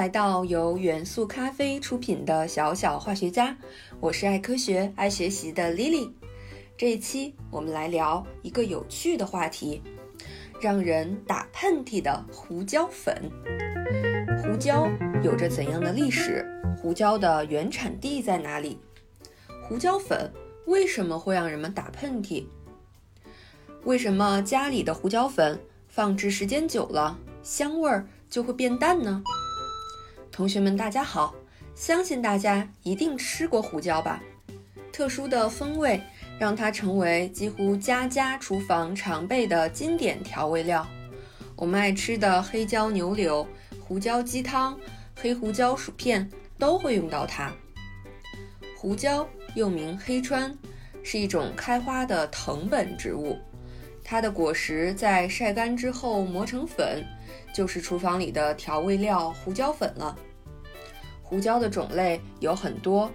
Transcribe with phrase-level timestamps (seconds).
[0.00, 3.54] 来到由元素咖啡出品的小小化学家，
[4.00, 6.10] 我是爱科学、爱学习的 Lily。
[6.74, 9.82] 这一期我们来聊一个有趣的话题：
[10.58, 13.30] 让人打喷嚏的胡椒粉。
[14.42, 14.88] 胡椒
[15.22, 16.46] 有着怎样的历史？
[16.80, 18.78] 胡椒的原产地在哪里？
[19.68, 20.32] 胡椒粉
[20.64, 22.46] 为什么会让人们打喷嚏？
[23.84, 29.22] 为什么家里的胡椒粉放置时间久了，香味儿就会变淡呢？
[30.32, 31.34] 同学们，大家好！
[31.74, 34.22] 相信大家一定吃过胡椒吧？
[34.92, 36.00] 特殊的风味
[36.38, 40.86] 让它成为几乎家家厨房常备的经典调味料。
[41.56, 43.46] 我们爱吃的黑椒牛柳、
[43.80, 44.78] 胡椒鸡汤、
[45.20, 47.52] 黑胡椒薯片都会用到它。
[48.76, 50.56] 胡椒又名黑川，
[51.02, 53.36] 是一种开花的藤本植物。
[54.02, 57.04] 它的果实在晒干之后磨成粉，
[57.54, 60.16] 就是厨房里的调味料胡椒粉了。
[61.22, 63.08] 胡椒的种类有很多，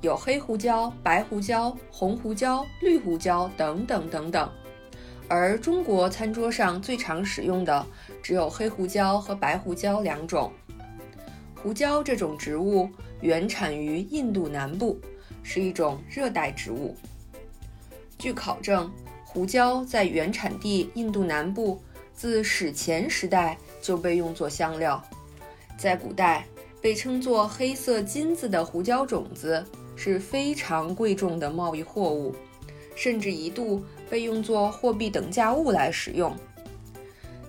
[0.00, 4.50] 有黑胡椒、白胡椒、红胡椒、绿胡椒等等等等。
[5.28, 7.86] 而中国餐桌上最常使用的
[8.20, 10.52] 只有黑胡椒和白胡椒两种。
[11.54, 14.98] 胡椒这种植物原产于印度南部，
[15.44, 16.96] 是一种热带植物。
[18.18, 18.90] 据考证，
[19.32, 21.80] 胡椒在原产地印度南部
[22.12, 25.00] 自史前时代就被用作香料，
[25.78, 26.44] 在古代。
[26.82, 29.62] 被称作“黑色金子”的胡椒种子
[29.96, 32.34] 是非常贵重的贸易货物，
[32.96, 36.34] 甚至一度被用作货币等价物来使用。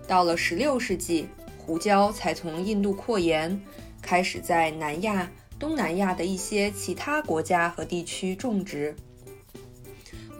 [0.05, 3.57] 到了16世纪，胡椒才从印度扩延，
[4.01, 8.93] 开始在南亚、东南亚的一些其他国家和地区种植。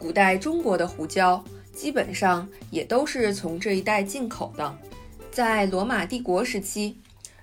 [0.01, 4.75] 古代中国的胡椒基本上也都是从这一带进口的。
[5.29, 6.97] 在罗马帝国时期。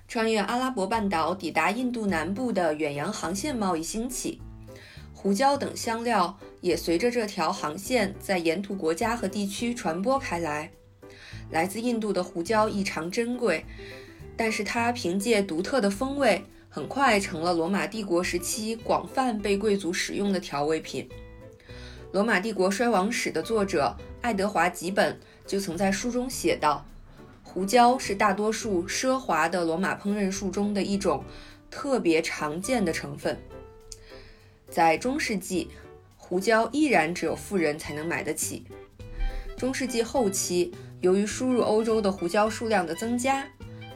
[0.09, 4.41] 穿越阿拉伯半岛抵达印度南部的远洋航线贸易兴起，
[5.13, 10.71] 胡椒等香料也随着这条航线在沿途国家和地区传播开来。
[11.51, 13.63] 来自印度的胡椒异常珍贵，
[14.35, 21.07] 但是它凭借独特的风味，很快成了罗马帝国时期广泛被贵族使用的调味品。
[22.11, 26.83] 罗马帝国衰亡史的作者爱德华·吉本就曾在书中写道。
[27.43, 31.23] 胡椒是大多数奢华的罗马烹饪术中的一种
[31.69, 33.39] 特别常见的成分。
[34.69, 35.69] 在中世纪，
[36.17, 38.65] 胡椒依然只有富人才能买得起。
[39.55, 43.47] 中世纪后期，由于输入欧洲的胡椒数量的增加，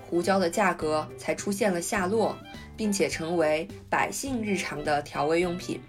[0.04, 2.38] 胡椒的价格才出现了下落，
[2.78, 5.82] 并且成为百姓日常的调味用品。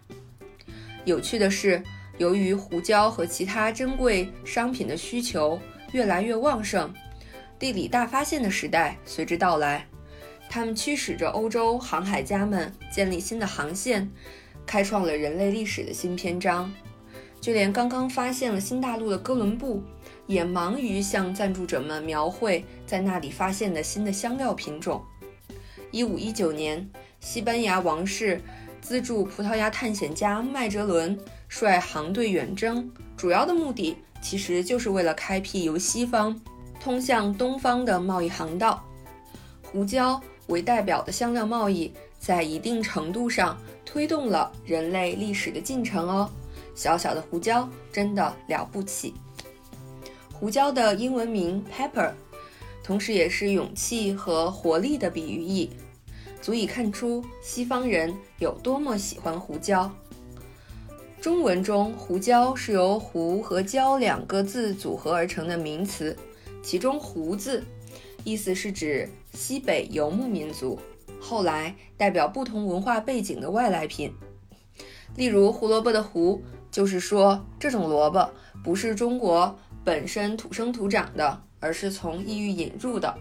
[1.07, 1.83] 有趣的是，
[2.19, 5.59] 由于胡椒和其他珍贵商品的需求
[5.93, 6.93] 越来越旺盛。
[7.59, 9.87] 地理大发现的时代随之到来，
[10.49, 14.11] 他们驱使着欧洲航海家们建立新的航线，
[14.67, 16.73] 开创了人类历史的新篇章。
[17.41, 19.83] 就连刚刚发现了新大陆的哥伦布，
[20.27, 25.03] 也忙于向赞助者们描绘在那里发现的新的香料品种。
[25.91, 26.89] 一五一九年，
[27.21, 28.41] 西班牙王室
[28.81, 31.19] 资助葡萄牙探险家麦哲伦
[31.55, 36.37] 率航队远征，主要的目的其实就是为了开辟由西方。
[36.81, 38.85] 通向东方的贸易航道，
[39.63, 46.29] 胡椒为代表的香料贸易，在一定程度上推动了人类历史的进程哦。
[46.75, 49.15] 小小的胡椒真的了不起。
[50.33, 52.11] 胡椒的英文名 pepper，
[52.83, 55.71] 同时也是勇气和活力的比喻意，
[56.43, 59.89] 足以看出西方人有多么喜欢胡椒。
[61.25, 66.15] 中文中，胡椒是由“胡”和“椒”两个字组合而成的名词。
[66.63, 67.65] 其中“胡”字，
[68.25, 70.79] 意思是指西北游牧民族，
[71.19, 74.13] 后来代表不同文化背景的外来品。
[75.17, 78.31] 例如胡萝卜的“胡”，就是说这种萝卜
[78.63, 83.17] 不是中国本身土生土长的，而是从异域引入的。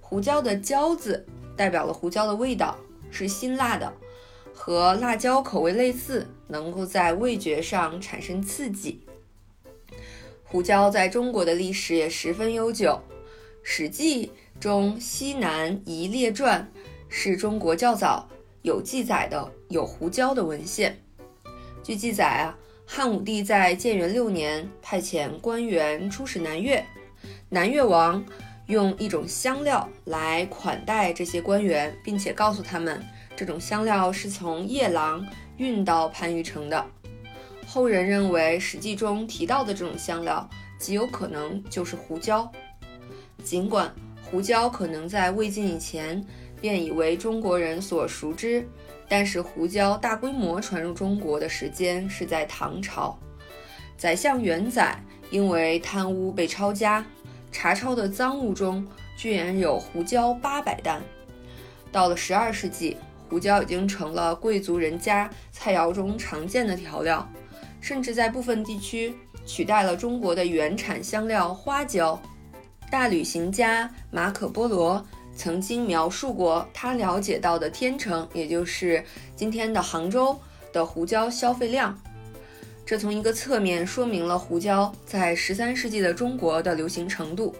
[0.00, 1.24] 胡椒的“椒”字，
[1.56, 2.76] 代表了胡椒的味道
[3.12, 3.92] 是辛辣的，
[4.56, 9.02] 和辣椒口味类似，能够在味觉上产生刺激。
[10.42, 13.00] 胡椒在中国的历史也十分悠久，
[13.62, 14.26] 《史记》
[14.58, 16.72] 中《西南夷列传》
[17.08, 18.28] 是中国较早
[18.62, 20.98] 有记载的有胡椒的文献。
[21.82, 26.84] 据记载啊，汉武帝在建元六年派遣官员出使南越，
[27.50, 28.24] 南越王
[28.66, 33.04] 用一种香料来款待这些官员，并且告诉他们，
[33.36, 35.24] 这种香料是从夜郎
[35.58, 36.84] 运到番禺城的。
[37.66, 40.48] 后人认为，《史记》中提到的这种香料
[40.78, 42.50] 极有可能就是胡椒。
[43.44, 43.94] 尽管
[44.24, 46.24] 胡椒可能在魏晋以前
[46.60, 48.66] 便已为中国人所熟知。
[49.08, 53.16] 但是胡椒大规模传入中国的时间是在唐朝，
[53.96, 55.00] 宰相元载
[55.30, 57.06] 因为贪污被抄家，
[57.52, 58.84] 查抄的赃物中
[59.16, 61.00] 居然有胡椒八百担。
[61.92, 62.96] 到了十二世纪，
[63.28, 67.28] 胡椒已经成了贵族人家菜肴中常见的调料，
[67.80, 69.14] 甚至在部分地区
[69.44, 72.20] 取代了中国的原产香料花椒。
[72.90, 80.38] 大旅行家马可·波罗曾经描述过他了解到的天成，也就是今天的杭州
[80.72, 81.98] 的胡椒消费量。
[82.84, 87.52] 这从一个侧面说明了胡椒在十三世纪的中国的流行程度。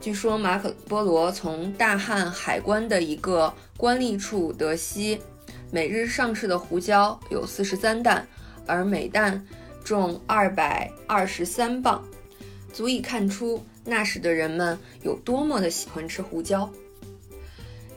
[0.00, 5.20] 据说马可·波罗从大汉海关的一个官吏处得悉，
[5.72, 8.26] 每日上市的胡椒有四十三担，
[8.64, 9.44] 而每担
[9.82, 12.02] 重二百二十三磅，
[12.72, 13.64] 足以看出。
[13.84, 16.70] 那时的人们有多么的喜欢吃胡椒，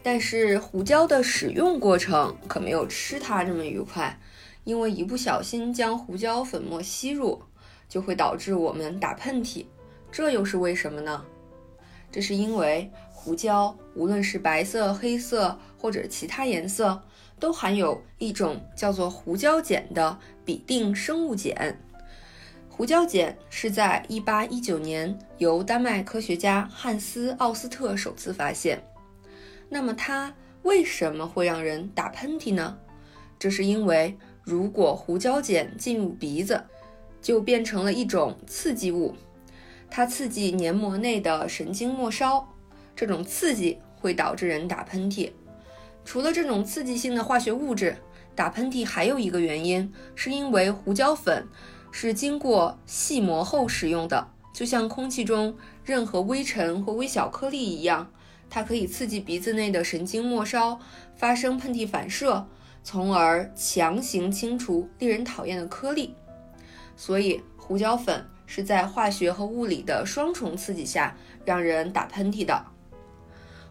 [0.02, 4.18] 但是胡椒的使用过程可没有吃它这么愉快，
[4.64, 7.42] 因为一不小心将胡椒粉末吸入，
[7.90, 9.66] 就会导致我们打喷嚏。
[10.10, 11.26] 这又是为什么呢？
[12.12, 17.02] 这是因为胡椒无论是白色、黑色或者其他颜色，
[17.40, 21.80] 都含有一种叫做胡椒碱的吡啶生物碱。
[22.68, 28.84] 胡椒碱是在1819年由丹麦科学家汉斯·奥斯特首次发现。
[29.70, 32.78] 那么它为什么会让人打喷嚏呢？
[33.38, 36.64] 这是因为如果胡椒碱进入鼻子，
[37.22, 39.16] 就变成了一种刺激物，
[39.92, 42.48] 它刺激黏膜内的神经末梢，
[42.96, 45.30] 这种刺激会导致人打喷嚏。
[46.06, 47.98] 除了这种刺激性的化学物质，
[48.34, 51.46] 打喷嚏还有一个原因，是因为胡椒粉。
[51.94, 55.54] 是经过细磨后使用的，就像空气中
[55.84, 58.10] 任何微尘或微小颗粒一样，
[58.50, 60.80] 它可以刺激鼻子内的神经末梢
[61.18, 62.48] 发生喷嚏反射，
[62.82, 66.16] 从而强行清除令人讨厌的颗粒。
[66.96, 71.16] 所以，胡椒粉是在化学和物理的双重刺激下
[71.46, 72.62] 让人打喷嚏的。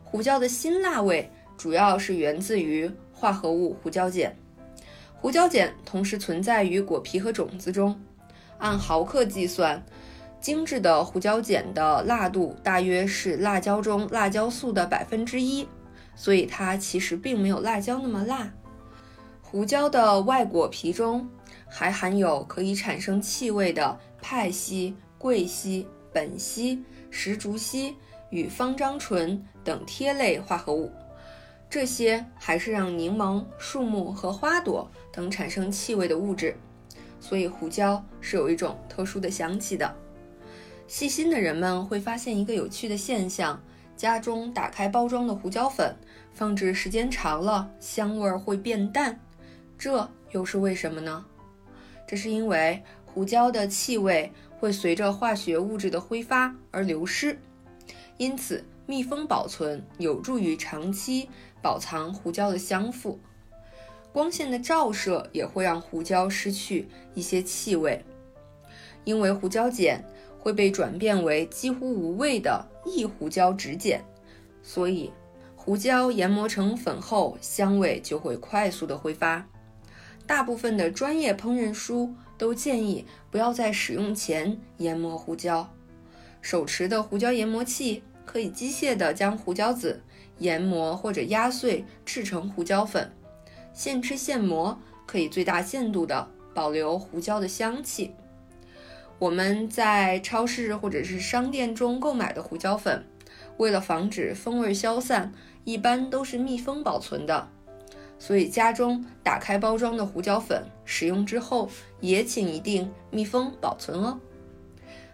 [0.03, 4.35] 胡椒的辛辣味主要是源自于化合物胡椒碱，
[5.15, 7.95] 胡椒碱同时存在于果皮和种子中。
[8.57, 9.85] 按毫克计算，
[10.41, 15.69] 精致的胡椒碱的辣度大约是辣椒中辣椒素的百分之一，
[16.17, 18.51] 所以它其实并没有辣椒那么辣。
[19.43, 21.29] 胡椒的外果皮中
[21.69, 27.97] 还含有可以产生气味的派烯、桂烯、苯烯、石竹烯
[28.31, 30.91] 与芳樟醇等萜类化合物，
[31.69, 36.57] 这些还是让柠檬、树木和花朵等产生气味的物质。
[37.21, 39.95] 所以胡椒是有一种特殊的香气的。
[40.87, 43.61] 细心的人们会发现一个有趣的现象：
[43.97, 45.95] 家中打开包装的胡椒粉，
[46.33, 49.21] 放置时间长了，香味会变淡。
[49.79, 51.25] 这又是为什么呢？
[52.07, 52.83] 这是因为
[53.13, 57.37] 胡椒的气味会随着化学物质的挥发而流失，
[58.19, 61.29] 因此密封保存有助于长期
[61.61, 63.17] 保藏胡椒的香馥。
[64.13, 68.05] 光线的照射也会让胡椒失去一些气味，
[69.05, 70.05] 因为胡椒碱
[70.39, 74.01] 会被转变为几乎无味的异胡椒酯碱，
[74.63, 75.13] 所以
[75.55, 79.47] 胡椒研磨成粉后，香味就会快速的挥发。
[80.27, 85.71] 大部分的专业烹饪书都建议不要在使用前研磨胡椒。
[86.41, 90.03] 手持的胡椒研磨器可以机械地将胡椒籽
[90.39, 93.13] 研磨或者压碎，制成胡椒粉。
[93.75, 98.13] 现吃现磨，可以最大限度地保留胡椒的香气。
[99.19, 103.05] 我们在超市或者是商店中购买的胡椒粉，
[103.59, 105.31] 为了防止风味消散，
[105.65, 107.51] 一般都是密封保存的。
[108.21, 111.69] 所以家中打开包装的胡椒粉，使用之后
[112.01, 114.21] 也请一定密封保存哦。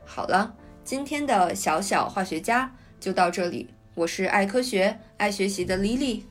[0.05, 3.71] 好了，今天的小小化学家就到这里。
[3.95, 6.23] 我是爱科学、爱学习的 Lily。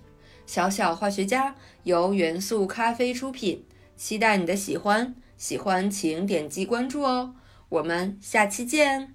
[0.45, 3.65] 小小化学家由元素咖啡出品，
[3.95, 7.33] 期待你的喜欢，喜欢请点击关注哦，
[7.69, 9.13] 我们下期见。